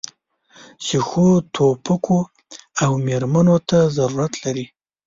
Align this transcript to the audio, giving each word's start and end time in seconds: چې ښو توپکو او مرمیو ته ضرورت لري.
چې 0.85 0.97
ښو 1.07 1.27
توپکو 1.53 2.19
او 2.83 2.91
مرمیو 3.05 3.57
ته 3.69 3.79
ضرورت 3.97 4.33
لري. 4.43 4.65